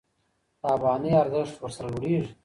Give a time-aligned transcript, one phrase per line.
[0.61, 2.31] د افغانۍ ارزښت ورسره لوړېږي.